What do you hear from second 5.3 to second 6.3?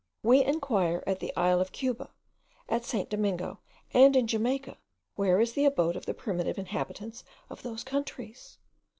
is the abode of the